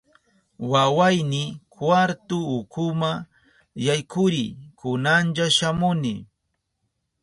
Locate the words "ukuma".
2.57-3.11